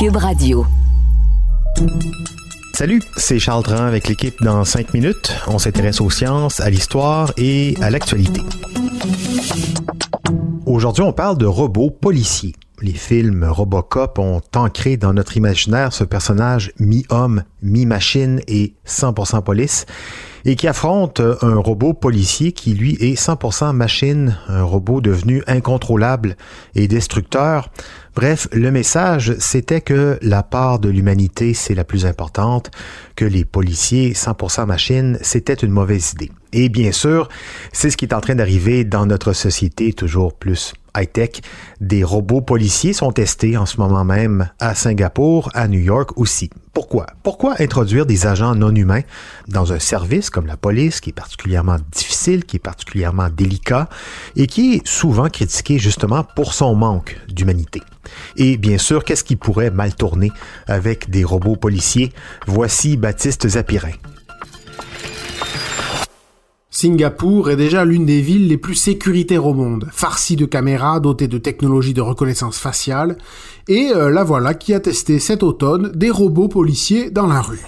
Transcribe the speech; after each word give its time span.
Cube 0.00 0.16
Radio. 0.16 0.64
Salut, 2.72 3.02
c'est 3.18 3.38
Charles 3.38 3.62
Tran 3.64 3.84
avec 3.84 4.08
l'équipe 4.08 4.42
dans 4.42 4.64
5 4.64 4.94
minutes. 4.94 5.30
On 5.46 5.58
s'intéresse 5.58 6.00
aux 6.00 6.08
sciences, 6.08 6.58
à 6.60 6.70
l'histoire 6.70 7.34
et 7.36 7.74
à 7.82 7.90
l'actualité. 7.90 8.40
Aujourd'hui, 10.64 11.02
on 11.02 11.12
parle 11.12 11.36
de 11.36 11.44
robots 11.44 11.90
policiers. 11.90 12.54
Les 12.80 12.94
films 12.94 13.44
Robocop 13.44 14.18
ont 14.18 14.40
ancré 14.56 14.96
dans 14.96 15.12
notre 15.12 15.36
imaginaire 15.36 15.92
ce 15.92 16.04
personnage 16.04 16.72
mi-homme, 16.78 17.44
mi-machine 17.60 18.40
et 18.48 18.72
100% 18.86 19.42
police 19.42 19.84
et 20.44 20.56
qui 20.56 20.68
affronte 20.68 21.20
un 21.42 21.56
robot 21.56 21.92
policier 21.92 22.52
qui 22.52 22.74
lui 22.74 22.94
est 22.94 23.20
100% 23.20 23.72
machine, 23.72 24.36
un 24.48 24.62
robot 24.62 25.00
devenu 25.00 25.42
incontrôlable 25.46 26.36
et 26.74 26.88
destructeur. 26.88 27.70
Bref, 28.16 28.48
le 28.52 28.70
message, 28.70 29.36
c'était 29.38 29.80
que 29.80 30.18
la 30.20 30.42
part 30.42 30.78
de 30.78 30.88
l'humanité, 30.88 31.54
c'est 31.54 31.74
la 31.74 31.84
plus 31.84 32.06
importante, 32.06 32.70
que 33.14 33.24
les 33.24 33.44
policiers 33.44 34.12
100% 34.12 34.66
machine, 34.66 35.18
c'était 35.22 35.54
une 35.54 35.70
mauvaise 35.70 36.12
idée. 36.12 36.30
Et 36.52 36.68
bien 36.68 36.90
sûr, 36.90 37.28
c'est 37.72 37.90
ce 37.90 37.96
qui 37.96 38.04
est 38.04 38.14
en 38.14 38.20
train 38.20 38.34
d'arriver 38.34 38.84
dans 38.84 39.06
notre 39.06 39.32
société 39.32 39.92
toujours 39.92 40.34
plus 40.34 40.74
high-tech. 40.96 41.40
Des 41.80 42.04
robots 42.04 42.40
policiers 42.40 42.92
sont 42.92 43.12
testés 43.12 43.56
en 43.56 43.66
ce 43.66 43.78
moment 43.78 44.04
même 44.04 44.48
à 44.58 44.74
Singapour, 44.74 45.50
à 45.54 45.68
New 45.68 45.80
York 45.80 46.10
aussi. 46.16 46.50
Pourquoi? 46.72 47.06
Pourquoi 47.22 47.56
introduire 47.60 48.06
des 48.06 48.26
agents 48.26 48.54
non 48.54 48.74
humains 48.74 49.02
dans 49.48 49.72
un 49.72 49.78
service 49.78 50.30
comme 50.30 50.46
la 50.46 50.56
police 50.56 51.00
qui 51.00 51.10
est 51.10 51.14
particulièrement 51.14 51.76
difficile, 51.92 52.44
qui 52.44 52.56
est 52.56 52.60
particulièrement 52.60 53.28
délicat 53.28 53.88
et 54.36 54.46
qui 54.46 54.74
est 54.74 54.86
souvent 54.86 55.28
critiqué 55.28 55.78
justement 55.78 56.24
pour 56.36 56.54
son 56.54 56.74
manque 56.74 57.18
d'humanité? 57.28 57.82
Et 58.36 58.56
bien 58.56 58.78
sûr, 58.78 59.04
qu'est-ce 59.04 59.24
qui 59.24 59.36
pourrait 59.36 59.70
mal 59.70 59.94
tourner 59.94 60.30
avec 60.66 61.10
des 61.10 61.24
robots 61.24 61.56
policiers? 61.56 62.12
Voici 62.46 62.96
Baptiste 62.96 63.48
Zapirin. 63.48 63.92
Singapour 66.80 67.50
est 67.50 67.56
déjà 67.56 67.84
l'une 67.84 68.06
des 68.06 68.22
villes 68.22 68.48
les 68.48 68.56
plus 68.56 68.74
sécuritaires 68.74 69.44
au 69.44 69.52
monde, 69.52 69.88
farcie 69.92 70.34
de 70.34 70.46
caméras 70.46 70.98
dotées 70.98 71.28
de 71.28 71.36
technologies 71.36 71.92
de 71.92 72.00
reconnaissance 72.00 72.58
faciale, 72.58 73.18
et 73.68 73.90
euh, 73.94 74.08
la 74.08 74.24
voilà 74.24 74.54
qui 74.54 74.72
a 74.72 74.80
testé 74.80 75.18
cet 75.18 75.42
automne 75.42 75.92
des 75.94 76.08
robots 76.10 76.48
policiers 76.48 77.10
dans 77.10 77.26
la 77.26 77.42
rue. 77.42 77.60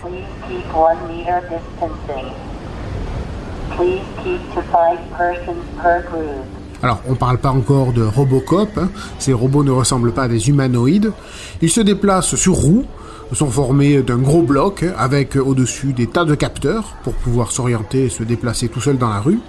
Alors, 6.82 7.02
on 7.06 7.14
parle 7.14 7.36
pas 7.36 7.50
encore 7.50 7.92
de 7.92 8.02
Robocop, 8.02 8.78
hein. 8.78 8.88
ces 9.18 9.34
robots 9.34 9.62
ne 9.62 9.70
ressemblent 9.70 10.12
pas 10.12 10.22
à 10.22 10.28
des 10.28 10.48
humanoïdes. 10.48 11.12
Ils 11.60 11.70
se 11.70 11.82
déplacent 11.82 12.34
sur 12.34 12.54
roues, 12.54 12.86
sont 13.34 13.50
formés 13.50 14.02
d'un 14.02 14.18
gros 14.18 14.42
bloc 14.42 14.84
avec 14.96 15.36
au-dessus 15.36 15.92
des 15.92 16.06
tas 16.06 16.24
de 16.24 16.34
capteurs 16.34 16.96
pour 17.02 17.14
pouvoir 17.14 17.50
s'orienter 17.52 18.04
et 18.04 18.08
se 18.08 18.22
déplacer 18.22 18.68
tout 18.68 18.80
seul 18.80 18.98
dans 18.98 19.08
la 19.08 19.20
rue. 19.20 19.40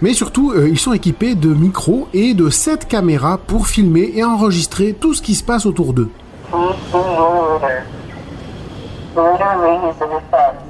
Mais 0.00 0.14
surtout, 0.14 0.52
euh, 0.52 0.68
ils 0.68 0.78
sont 0.78 0.92
équipés 0.92 1.34
de 1.34 1.48
micros 1.48 2.08
et 2.14 2.34
de 2.34 2.50
7 2.50 2.86
caméras 2.86 3.38
pour 3.38 3.66
filmer 3.66 4.12
et 4.14 4.24
enregistrer 4.24 4.92
tout 4.92 5.14
ce 5.14 5.22
qui 5.22 5.34
se 5.34 5.44
passe 5.44 5.66
autour 5.66 5.92
d'eux. 5.92 6.10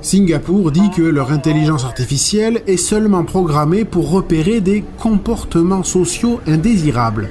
Singapour 0.01 0.71
dit 0.71 0.91
que 0.91 1.03
leur 1.03 1.33
intelligence 1.33 1.85
artificielle 1.85 2.63
est 2.67 2.79
seulement 2.79 3.25
programmée 3.25 3.85
pour 3.85 4.11
repérer 4.11 4.61
des 4.61 4.85
comportements 4.99 5.83
sociaux 5.83 6.41
indésirables 6.47 7.29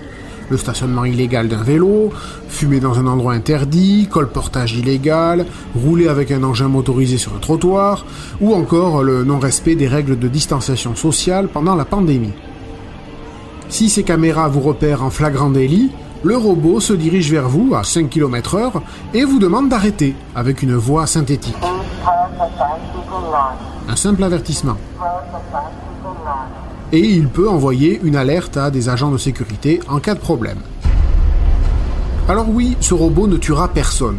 le 0.49 0.57
stationnement 0.57 1.05
illégal 1.05 1.47
d'un 1.47 1.63
vélo, 1.63 2.11
fumer 2.47 2.79
dans 2.79 2.99
un 2.99 3.07
endroit 3.07 3.33
interdit, 3.33 4.07
colportage 4.09 4.75
illégal, 4.75 5.45
rouler 5.75 6.07
avec 6.07 6.31
un 6.31 6.43
engin 6.43 6.67
motorisé 6.67 7.17
sur 7.17 7.35
un 7.35 7.39
trottoir, 7.39 8.05
ou 8.41 8.53
encore 8.53 9.03
le 9.03 9.23
non-respect 9.23 9.75
des 9.75 9.87
règles 9.87 10.17
de 10.17 10.27
distanciation 10.27 10.95
sociale 10.95 11.47
pendant 11.47 11.75
la 11.75 11.85
pandémie. 11.85 12.33
Si 13.69 13.89
ces 13.89 14.03
caméras 14.03 14.47
vous 14.47 14.61
repèrent 14.61 15.03
en 15.03 15.09
flagrant 15.09 15.49
délit, 15.49 15.91
le 16.23 16.37
robot 16.37 16.79
se 16.79 16.93
dirige 16.93 17.31
vers 17.31 17.47
vous 17.47 17.75
à 17.75 17.83
5 17.83 18.09
km 18.09 18.55
heure 18.55 18.81
et 19.13 19.23
vous 19.23 19.39
demande 19.39 19.69
d'arrêter 19.69 20.15
avec 20.35 20.63
une 20.63 20.75
voix 20.75 21.05
synthétique. 21.05 21.55
Un 23.87 23.95
simple 23.95 24.23
avertissement 24.23 24.77
et 26.91 26.99
il 26.99 27.27
peut 27.27 27.49
envoyer 27.49 27.99
une 28.03 28.15
alerte 28.15 28.57
à 28.57 28.71
des 28.71 28.89
agents 28.89 29.11
de 29.11 29.17
sécurité 29.17 29.79
en 29.89 29.99
cas 29.99 30.15
de 30.15 30.19
problème. 30.19 30.59
Alors 32.29 32.49
oui, 32.49 32.75
ce 32.79 32.93
robot 32.93 33.27
ne 33.27 33.37
tuera 33.37 33.67
personne. 33.69 34.17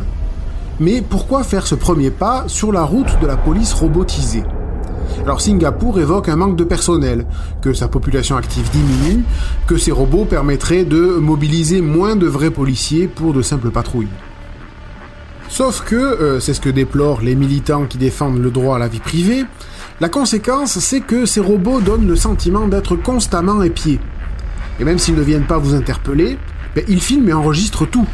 Mais 0.81 1.03
pourquoi 1.03 1.43
faire 1.43 1.67
ce 1.67 1.75
premier 1.75 2.11
pas 2.11 2.45
sur 2.47 2.73
la 2.73 2.84
route 2.84 3.19
de 3.21 3.27
la 3.27 3.37
police 3.37 3.73
robotisée? 3.73 4.45
Alors 5.25 5.41
Singapour 5.41 5.99
évoque 5.99 6.29
un 6.29 6.37
manque 6.37 6.56
de 6.56 6.65
personnel, 6.65 7.27
que 7.61 7.73
sa 7.73 7.89
population 7.89 8.37
active 8.37 8.71
diminue, 8.71 9.25
que 9.67 9.77
ces 9.77 9.91
robots 9.91 10.25
permettraient 10.25 10.85
de 10.85 11.00
mobiliser 11.00 11.81
moins 11.81 12.17
de 12.17 12.27
vrais 12.27 12.50
policiers 12.50 13.09
pour 13.09 13.33
de 13.33 13.43
simples 13.43 13.71
patrouilles. 13.71 14.09
Sauf 15.48 15.82
que, 15.82 15.97
euh, 15.97 16.41
c'est 16.41 16.54
ce 16.54 16.60
que 16.60 16.69
déplorent 16.69 17.22
les 17.22 17.34
militants 17.34 17.86
qui 17.86 17.98
défendent 17.98 18.42
le 18.42 18.50
droit 18.50 18.76
à 18.76 18.78
la 18.78 18.88
vie 18.88 19.00
privée, 19.00 19.44
la 20.00 20.09
conséquence, 20.09 20.78
c'est 20.78 21.00
que 21.00 21.26
ces 21.26 21.41
robots 21.41 21.81
donnent 21.81 22.06
le 22.06 22.16
sentiment 22.16 22.69
d'être 22.69 22.94
constamment 22.94 23.62
épiés. 23.62 23.98
Et 24.78 24.84
même 24.84 24.98
s'ils 24.98 25.16
ne 25.16 25.22
viennent 25.22 25.47
pas 25.47 25.58
vous 25.58 25.75
interpeller, 25.75 26.38
ben, 26.76 26.84
ils 26.87 27.00
filment 27.00 27.31
et 27.31 27.32
enregistrent 27.32 27.88
tout. 27.88 28.06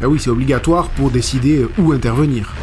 Ben 0.00 0.06
oui, 0.06 0.18
c'est 0.18 0.30
obligatoire 0.30 0.88
pour 0.90 1.10
décider 1.10 1.66
où 1.78 1.92
intervenir. 1.92 2.54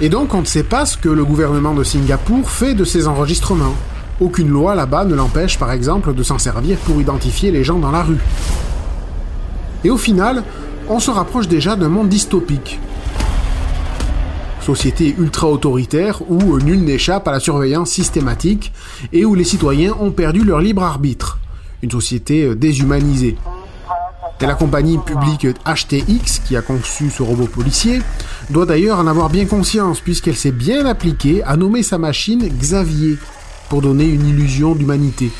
Et 0.00 0.08
donc 0.08 0.34
on 0.34 0.40
ne 0.40 0.46
sait 0.46 0.64
pas 0.64 0.84
ce 0.84 0.96
que 0.96 1.08
le 1.08 1.24
gouvernement 1.24 1.74
de 1.74 1.84
Singapour 1.84 2.50
fait 2.50 2.74
de 2.74 2.84
ces 2.84 3.06
enregistrements. 3.06 3.74
Aucune 4.20 4.48
loi 4.48 4.74
là-bas 4.74 5.04
ne 5.04 5.14
l'empêche 5.14 5.58
par 5.58 5.72
exemple 5.72 6.14
de 6.14 6.22
s'en 6.22 6.38
servir 6.38 6.76
pour 6.78 7.00
identifier 7.00 7.50
les 7.50 7.64
gens 7.64 7.78
dans 7.78 7.90
la 7.90 8.02
rue. 8.02 8.20
Et 9.84 9.90
au 9.90 9.96
final, 9.96 10.42
on 10.88 11.00
se 11.00 11.10
rapproche 11.10 11.48
déjà 11.48 11.76
d'un 11.76 11.88
monde 11.88 12.08
dystopique, 12.08 12.78
société 14.60 15.14
ultra-autoritaire 15.18 16.22
où 16.30 16.58
nul 16.58 16.84
n'échappe 16.84 17.26
à 17.28 17.32
la 17.32 17.40
surveillance 17.40 17.90
systématique 17.90 18.72
et 19.12 19.24
où 19.24 19.34
les 19.34 19.44
citoyens 19.44 19.94
ont 20.00 20.12
perdu 20.12 20.44
leur 20.44 20.60
libre 20.60 20.82
arbitre. 20.82 21.38
Une 21.82 21.90
société 21.90 22.54
déshumanisée. 22.54 23.36
Et 24.40 24.46
la 24.46 24.54
compagnie 24.54 24.98
publique 24.98 25.46
HTX, 25.64 26.40
qui 26.44 26.56
a 26.56 26.62
conçu 26.62 27.10
ce 27.10 27.22
robot 27.22 27.46
policier, 27.46 28.00
doit 28.50 28.66
d'ailleurs 28.66 28.98
en 28.98 29.06
avoir 29.06 29.30
bien 29.30 29.46
conscience, 29.46 30.00
puisqu'elle 30.00 30.36
s'est 30.36 30.50
bien 30.50 30.84
appliquée 30.84 31.44
à 31.44 31.56
nommer 31.56 31.84
sa 31.84 31.96
machine 31.96 32.48
Xavier, 32.48 33.18
pour 33.68 33.82
donner 33.82 34.04
une 34.04 34.26
illusion 34.26 34.74
d'humanité. 34.74 35.30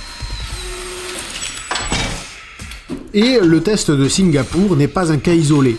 Et 3.15 3.39
le 3.41 3.61
test 3.61 3.91
de 3.91 4.09
Singapour 4.09 4.75
n'est 4.75 4.89
pas 4.89 5.13
un 5.13 5.19
cas 5.19 5.35
isolé. 5.35 5.77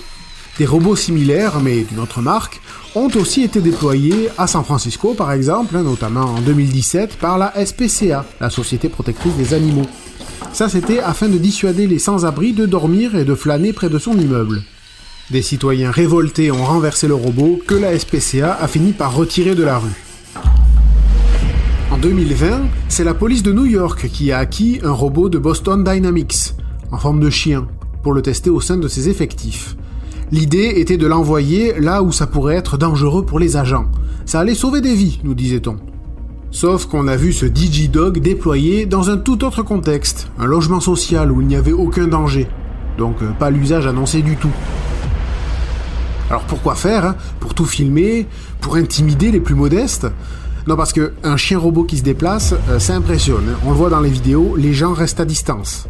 Des 0.60 0.68
robots 0.68 0.96
similaires, 0.96 1.60
mais 1.62 1.82
d'une 1.82 2.00
autre 2.00 2.22
marque, 2.22 2.62
ont 2.94 3.10
aussi 3.16 3.42
été 3.42 3.60
déployés 3.60 4.30
à 4.38 4.46
San 4.46 4.64
Francisco, 4.64 5.16
par 5.16 5.32
exemple, 5.32 5.76
notamment 5.80 6.26
en 6.26 6.42
2017 6.42 7.16
par 7.18 7.40
la 7.40 7.52
SPCA, 7.66 8.24
la 8.40 8.52
Société 8.52 8.88
protectrice 8.88 9.36
des 9.36 9.56
animaux. 9.56 9.88
Ça, 10.52 10.70
c'était 10.70 11.00
afin 11.00 11.28
de 11.28 11.40
dissuader 11.40 11.88
les 11.88 11.98
sans-abri 11.98 12.54
de 12.54 12.68
dormir 12.68 13.16
et 13.16 13.26
de 13.26 13.34
flâner 13.34 13.74
près 13.74 13.90
de 13.90 13.98
son 13.98 14.16
immeuble. 14.16 14.62
Des 15.32 15.42
citoyens 15.42 15.90
révoltés 15.90 16.52
ont 16.52 16.64
renversé 16.64 17.08
le 17.08 17.16
robot 17.16 17.60
que 17.66 17.74
la 17.74 17.98
SPCA 17.98 18.54
a 18.62 18.68
fini 18.68 18.92
par 18.92 19.16
retirer 19.16 19.56
de 19.56 19.64
la 19.64 19.80
rue. 19.80 20.04
En 21.90 21.98
2020, 21.98 22.62
c'est 22.90 23.04
la 23.04 23.16
police 23.16 23.42
de 23.42 23.54
New 23.54 23.66
York 23.66 24.08
qui 24.14 24.32
a 24.32 24.38
acquis 24.38 24.80
un 24.84 24.92
robot 24.92 25.30
de 25.30 25.40
Boston 25.40 25.84
Dynamics, 25.84 26.54
en 26.94 26.98
forme 26.98 27.20
de 27.20 27.32
chien, 27.32 27.68
pour 28.04 28.14
le 28.14 28.22
tester 28.22 28.52
au 28.52 28.62
sein 28.62 28.78
de 28.78 28.88
ses 28.88 29.10
effectifs. 29.10 29.76
L'idée 30.32 30.74
était 30.78 30.98
de 30.98 31.08
l'envoyer 31.08 31.74
là 31.80 32.04
où 32.04 32.12
ça 32.12 32.28
pourrait 32.28 32.56
être 32.56 32.78
dangereux 32.78 33.26
pour 33.26 33.40
les 33.40 33.58
agents. 33.58 33.88
Ça 34.26 34.40
allait 34.40 34.54
sauver 34.54 34.80
des 34.80 34.94
vies, 34.94 35.20
nous 35.24 35.34
disait-on. 35.34 35.78
Sauf 36.52 36.86
qu'on 36.86 37.08
a 37.08 37.16
vu 37.16 37.34
ce 37.34 37.48
DigiDog 37.48 38.20
déployé 38.20 38.86
dans 38.86 39.10
un 39.10 39.18
tout 39.18 39.44
autre 39.44 39.64
contexte, 39.64 40.30
un 40.38 40.46
logement 40.46 40.80
social 40.80 41.32
où 41.32 41.42
il 41.42 41.48
n'y 41.48 41.56
avait 41.56 41.74
aucun 41.74 42.08
danger. 42.08 42.48
Donc 43.00 43.16
euh, 43.24 43.32
pas 43.32 43.50
l'usage 43.50 43.88
annoncé 43.88 44.22
du 44.22 44.36
tout. 44.36 44.52
Alors 46.30 46.44
pourquoi 46.44 46.76
faire 46.76 47.06
hein? 47.06 47.16
Pour 47.40 47.56
tout 47.56 47.66
filmer 47.66 48.28
Pour 48.62 48.76
intimider 48.76 49.32
les 49.32 49.40
plus 49.40 49.56
modestes? 49.56 50.08
Non, 50.68 50.76
parce 50.76 50.94
que 50.94 51.14
un 51.24 51.38
chien 51.38 51.58
robot 51.58 51.86
qui 51.86 51.98
se 51.98 52.04
déplace, 52.04 52.54
euh, 52.70 52.78
ça 52.78 52.96
impressionne. 52.96 53.46
Hein. 53.50 53.60
On 53.66 53.72
le 53.72 53.78
voit 53.78 53.90
dans 53.90 54.00
les 54.00 54.12
vidéos, 54.12 54.56
les 54.56 54.74
gens 54.74 54.94
restent 54.94 55.20
à 55.20 55.26
distance. 55.26 55.88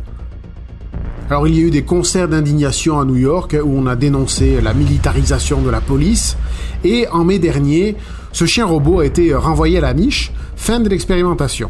Alors 1.29 1.47
il 1.47 1.55
y 1.55 1.59
a 1.59 1.63
eu 1.63 1.71
des 1.71 1.83
concerts 1.83 2.27
d'indignation 2.27 2.99
à 2.99 3.05
New 3.05 3.15
York 3.15 3.55
où 3.63 3.77
on 3.77 3.87
a 3.87 3.95
dénoncé 3.95 4.59
la 4.61 4.73
militarisation 4.73 5.61
de 5.61 5.69
la 5.69 5.79
police 5.79 6.37
et 6.83 7.07
en 7.07 7.23
mai 7.23 7.39
dernier, 7.39 7.95
ce 8.33 8.45
chien 8.45 8.65
robot 8.65 8.99
a 8.99 9.05
été 9.05 9.33
renvoyé 9.33 9.77
à 9.77 9.81
la 9.81 9.93
niche, 9.93 10.33
fin 10.55 10.79
de 10.79 10.89
l'expérimentation. 10.89 11.69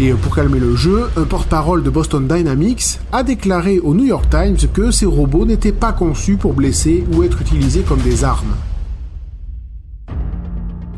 Et 0.00 0.10
pour 0.10 0.34
calmer 0.34 0.58
le 0.58 0.74
jeu, 0.74 1.04
un 1.16 1.22
porte-parole 1.22 1.84
de 1.84 1.90
Boston 1.90 2.26
Dynamics 2.26 2.98
a 3.12 3.22
déclaré 3.22 3.78
au 3.78 3.94
New 3.94 4.04
York 4.04 4.24
Times 4.28 4.68
que 4.72 4.90
ces 4.90 5.06
robots 5.06 5.46
n'étaient 5.46 5.72
pas 5.72 5.92
conçus 5.92 6.36
pour 6.36 6.52
blesser 6.52 7.04
ou 7.12 7.22
être 7.22 7.40
utilisés 7.40 7.82
comme 7.82 8.00
des 8.00 8.24
armes. 8.24 8.56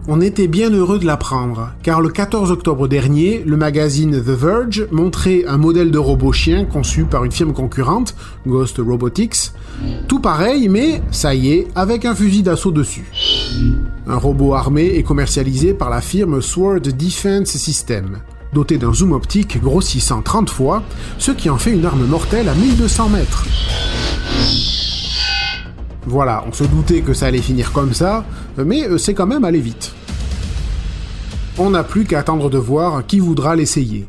On 0.08 0.20
était 0.20 0.46
bien 0.46 0.70
heureux 0.70 1.00
de 1.00 1.04
l'apprendre, 1.04 1.72
car 1.82 2.00
le 2.00 2.10
14 2.10 2.52
octobre 2.52 2.86
dernier, 2.86 3.42
le 3.44 3.56
magazine 3.56 4.12
The 4.12 4.28
Verge 4.28 4.86
montrait 4.92 5.44
un 5.48 5.56
modèle 5.56 5.90
de 5.90 5.98
robot 5.98 6.30
chien 6.30 6.64
conçu 6.64 7.06
par 7.06 7.24
une 7.24 7.32
firme 7.32 7.52
concurrente, 7.52 8.14
Ghost 8.46 8.78
Robotics, 8.78 9.50
tout 10.06 10.20
pareil, 10.20 10.68
mais 10.68 11.02
ça 11.10 11.34
y 11.34 11.50
est, 11.50 11.66
avec 11.74 12.04
un 12.04 12.14
fusil 12.14 12.44
d'assaut 12.44 12.70
dessus. 12.70 13.10
Un 14.06 14.16
robot 14.16 14.54
armé 14.54 14.84
est 14.94 15.02
commercialisé 15.02 15.74
par 15.74 15.90
la 15.90 16.00
firme 16.00 16.40
Sword 16.40 16.82
Defense 16.82 17.48
System, 17.56 18.18
doté 18.52 18.78
d'un 18.78 18.94
zoom 18.94 19.10
optique 19.10 19.60
grossissant 19.60 20.22
30 20.22 20.50
fois, 20.50 20.84
ce 21.18 21.32
qui 21.32 21.50
en 21.50 21.58
fait 21.58 21.72
une 21.72 21.84
arme 21.84 22.06
mortelle 22.06 22.48
à 22.48 22.54
1200 22.54 23.08
mètres. 23.08 23.44
Voilà, 26.08 26.44
on 26.46 26.52
se 26.52 26.62
doutait 26.62 27.00
que 27.00 27.14
ça 27.14 27.26
allait 27.26 27.42
finir 27.42 27.72
comme 27.72 27.92
ça, 27.92 28.24
mais 28.56 28.86
euh, 28.86 28.96
c'est 28.96 29.12
quand 29.12 29.26
même 29.26 29.44
allé 29.44 29.58
vite. 29.58 29.92
On 31.58 31.70
n'a 31.70 31.82
plus 31.82 32.04
qu'à 32.04 32.20
attendre 32.20 32.48
de 32.48 32.58
voir 32.58 33.04
qui 33.04 33.18
voudra 33.18 33.56
l'essayer. 33.56 34.06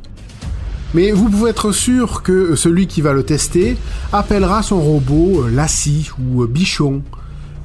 Mais 0.94 1.12
vous 1.12 1.28
pouvez 1.28 1.50
être 1.50 1.72
sûr 1.72 2.22
que 2.22 2.56
celui 2.56 2.86
qui 2.86 3.02
va 3.02 3.14
le 3.14 3.24
tester 3.24 3.78
appellera 4.14 4.62
son 4.62 4.80
robot 4.80 5.46
euh, 5.46 5.50
Lassie 5.50 6.12
ou 6.20 6.44
euh, 6.44 6.48
Bichon 6.48 7.02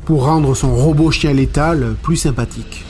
pour 0.06 0.25
rendre 0.25 0.55
son 0.55 0.75
robot 0.75 1.11
chien 1.11 1.34
létal 1.34 1.94
plus 2.02 2.17
sympathique. 2.17 2.87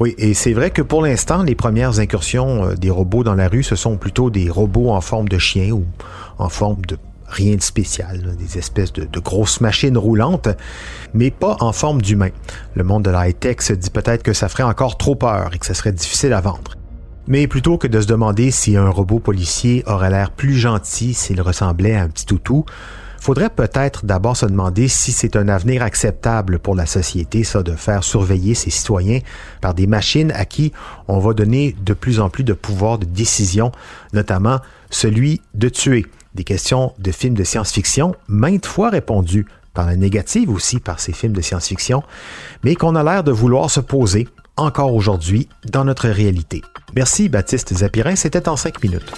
Oui, 0.00 0.14
et 0.18 0.34
c'est 0.34 0.52
vrai 0.52 0.70
que 0.70 0.82
pour 0.82 1.02
l'instant, 1.02 1.44
les 1.44 1.54
premières 1.54 2.00
incursions 2.00 2.74
des 2.74 2.90
robots 2.90 3.22
dans 3.22 3.34
la 3.34 3.48
rue, 3.48 3.62
ce 3.62 3.76
sont 3.76 3.96
plutôt 3.96 4.28
des 4.30 4.50
robots 4.50 4.90
en 4.90 5.00
forme 5.00 5.28
de 5.28 5.38
chien 5.38 5.70
ou 5.70 5.84
en 6.38 6.48
forme 6.48 6.84
de 6.86 6.96
rien 7.28 7.56
de 7.56 7.62
spécial, 7.62 8.36
des 8.36 8.58
espèces 8.58 8.92
de, 8.92 9.20
grosses 9.20 9.60
machines 9.60 9.98
roulantes, 9.98 10.48
mais 11.14 11.30
pas 11.30 11.56
en 11.60 11.72
forme 11.72 12.02
d'humain. 12.02 12.30
Le 12.74 12.84
monde 12.84 13.04
de 13.04 13.10
la 13.10 13.28
high-tech 13.28 13.60
se 13.60 13.72
dit 13.72 13.90
peut-être 13.90 14.22
que 14.22 14.32
ça 14.32 14.48
ferait 14.48 14.62
encore 14.62 14.96
trop 14.96 15.14
peur 15.14 15.50
et 15.54 15.58
que 15.58 15.66
ça 15.66 15.74
serait 15.74 15.92
difficile 15.92 16.32
à 16.32 16.40
vendre. 16.40 16.74
Mais 17.26 17.46
plutôt 17.46 17.76
que 17.76 17.86
de 17.86 18.00
se 18.00 18.06
demander 18.06 18.50
si 18.50 18.76
un 18.76 18.88
robot 18.88 19.18
policier 19.18 19.82
aurait 19.86 20.10
l'air 20.10 20.30
plus 20.30 20.54
gentil 20.54 21.12
s'il 21.12 21.42
ressemblait 21.42 21.94
à 21.94 22.02
un 22.02 22.08
petit 22.08 22.24
toutou, 22.24 22.64
faudrait 23.20 23.50
peut-être 23.50 24.06
d'abord 24.06 24.36
se 24.36 24.46
demander 24.46 24.88
si 24.88 25.12
c'est 25.12 25.36
un 25.36 25.48
avenir 25.48 25.82
acceptable 25.82 26.58
pour 26.58 26.74
la 26.74 26.86
société, 26.86 27.44
ça, 27.44 27.62
de 27.62 27.72
faire 27.72 28.04
surveiller 28.04 28.54
ses 28.54 28.70
citoyens 28.70 29.20
par 29.60 29.74
des 29.74 29.86
machines 29.86 30.32
à 30.32 30.44
qui 30.44 30.72
on 31.08 31.18
va 31.18 31.34
donner 31.34 31.76
de 31.84 31.92
plus 31.92 32.20
en 32.20 32.30
plus 32.30 32.44
de 32.44 32.52
pouvoir 32.54 32.98
de 32.98 33.04
décision, 33.04 33.72
notamment 34.12 34.60
celui 34.90 35.42
de 35.54 35.68
tuer 35.68 36.06
des 36.38 36.44
questions 36.44 36.94
de 36.98 37.10
films 37.10 37.34
de 37.34 37.42
science-fiction, 37.42 38.14
maintes 38.28 38.64
fois 38.64 38.90
répondues 38.90 39.46
par 39.74 39.86
la 39.86 39.96
négative 39.96 40.50
aussi 40.50 40.78
par 40.78 41.00
ces 41.00 41.12
films 41.12 41.32
de 41.32 41.40
science-fiction, 41.40 42.04
mais 42.62 42.76
qu'on 42.76 42.94
a 42.94 43.02
l'air 43.02 43.24
de 43.24 43.32
vouloir 43.32 43.70
se 43.70 43.80
poser 43.80 44.28
encore 44.56 44.94
aujourd'hui 44.94 45.48
dans 45.64 45.84
notre 45.84 46.08
réalité. 46.08 46.62
Merci 46.94 47.28
Baptiste 47.28 47.74
Zapirin, 47.74 48.14
c'était 48.14 48.48
en 48.48 48.56
cinq 48.56 48.82
minutes. 48.82 49.12